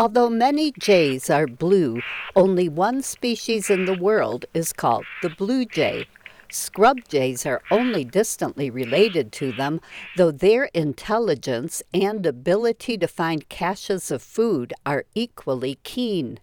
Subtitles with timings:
[0.00, 2.00] Although many jays are blue,
[2.34, 6.06] only one species in the world is called the blue jay.
[6.50, 9.78] Scrub jays are only distantly related to them,
[10.16, 16.40] though their intelligence and ability to find caches of food are equally keen.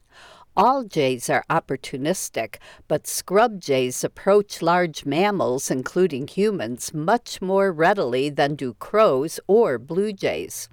[0.56, 8.30] All jays are opportunistic, but scrub jays approach large mammals, including humans, much more readily
[8.30, 10.70] than do crows or blue jays.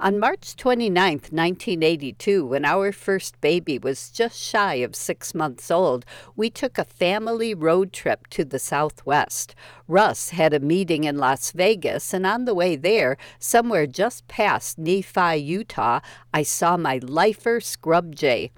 [0.00, 6.04] On March 29, 1982, when our first baby was just shy of six months old,
[6.34, 9.54] we took a family road trip to the Southwest.
[9.86, 14.78] Russ had a meeting in Las Vegas, and on the way there, somewhere just past
[14.78, 16.00] Nephi, Utah,
[16.32, 18.50] I saw my lifer scrub jay.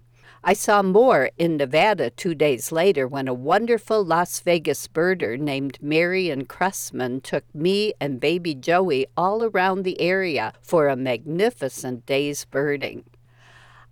[0.45, 5.79] I saw more in Nevada two days later when a wonderful Las Vegas birder named
[5.81, 12.45] Marion Cressman took me and baby Joey all around the area for a magnificent day's
[12.45, 13.05] birding.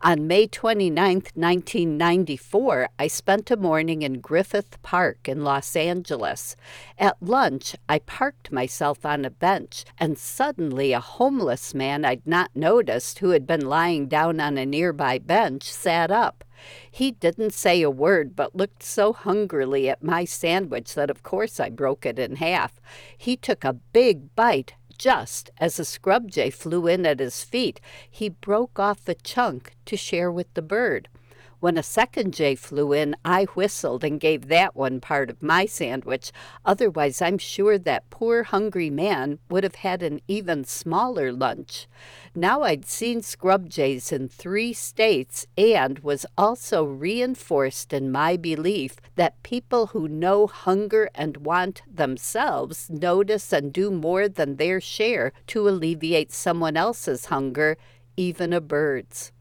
[0.06, 6.56] On May 29, 1994, I spent a morning in Griffith Park in Los Angeles.
[6.98, 12.50] At lunch, I parked myself on a bench, and suddenly a homeless man I'd not
[12.54, 16.44] noticed, who had been lying down on a nearby bench, sat up.
[16.90, 21.58] He didn't say a word, but looked so hungrily at my sandwich that of course
[21.58, 22.78] I broke it in half.
[23.16, 27.80] He took a big bite just as a scrub jay flew in at his feet,
[28.10, 31.08] he broke off a chunk to share with the bird.
[31.64, 35.64] When a second jay flew in, I whistled and gave that one part of my
[35.64, 36.30] sandwich.
[36.62, 41.88] Otherwise, I'm sure that poor hungry man would have had an even smaller lunch.
[42.34, 48.96] Now I'd seen scrub jays in three states and was also reinforced in my belief
[49.14, 55.32] that people who know hunger and want themselves notice and do more than their share
[55.46, 57.78] to alleviate someone else's hunger,
[58.18, 59.32] even a bird's.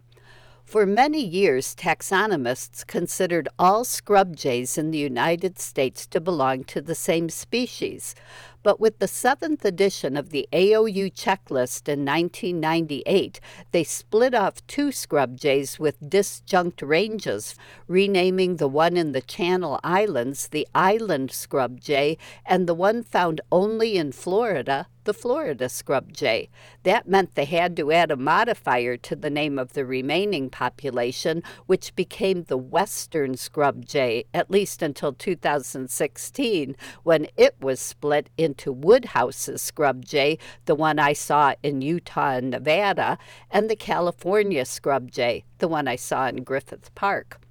[0.66, 6.82] For many years, taxonomists considered all scrub jays in the United States to belong to
[6.82, 8.16] the same species.
[8.64, 13.42] But with the seventh edition of the AOU checklist in 1998,
[13.72, 17.56] they split off two scrub jays with disjunct ranges,
[17.88, 23.42] renaming the one in the Channel Islands the Island scrub jay and the one found
[23.52, 26.50] only in Florida the Florida scrub jay.
[26.84, 31.44] That meant they had to add a modifier to the name of the remaining population,
[31.66, 38.53] which became the Western scrub jay, at least until 2016, when it was split into
[38.54, 43.18] into Woodhouse's scrub jay, the one I saw in Utah and Nevada,
[43.50, 47.42] and the California scrub jay, the one I saw in Griffith Park.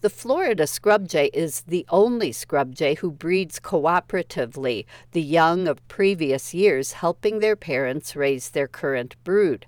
[0.00, 5.86] The Florida scrub jay is the only scrub jay who breeds cooperatively, the young of
[5.88, 9.66] previous years helping their parents raise their current brood.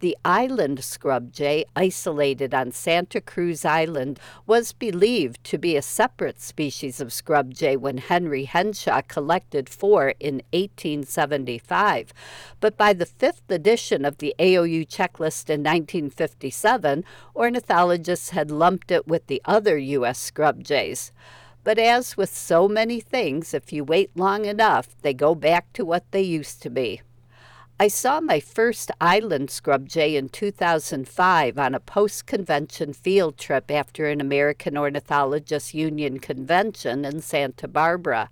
[0.00, 6.40] The island scrub jay, isolated on Santa Cruz Island, was believed to be a separate
[6.40, 12.12] species of scrub jay when Henry Henshaw collected four in 1875.
[12.60, 17.04] But by the fifth edition of the AOU checklist in 1957,
[17.34, 20.20] ornithologists had lumped it with the other U.S.
[20.20, 21.10] scrub jays.
[21.64, 25.84] But as with so many things, if you wait long enough, they go back to
[25.84, 27.02] what they used to be.
[27.80, 33.70] I saw my first island scrub jay in 2005 on a post convention field trip
[33.70, 38.30] after an American Ornithologists Union convention in Santa Barbara.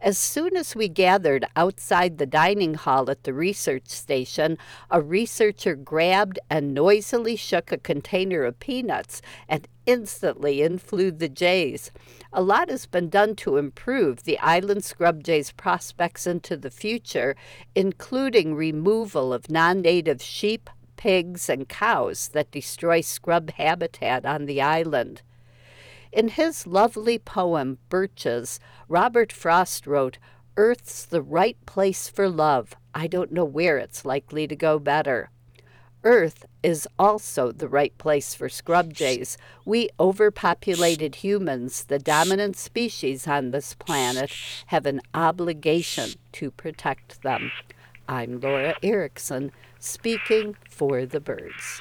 [0.00, 4.58] As soon as we gathered outside the dining hall at the research station,
[4.92, 11.28] a researcher grabbed and noisily shook a container of peanuts and instantly in flew the
[11.28, 11.90] jays.
[12.32, 17.36] A lot has been done to improve the island scrub jay's prospects into the future,
[17.74, 24.60] including removal of non native sheep, pigs, and cows that destroy scrub habitat on the
[24.60, 25.22] island.
[26.12, 30.18] In his lovely poem, Birches, Robert Frost wrote,
[30.56, 32.74] Earth's the right place for love.
[32.94, 35.30] I don't know where it's likely to go better.
[36.04, 39.38] Earth is also the right place for scrub jays.
[39.64, 44.30] We overpopulated humans, the dominant species on this planet,
[44.66, 47.50] have an obligation to protect them.
[48.06, 51.80] I'm Laura Erickson, speaking for the birds.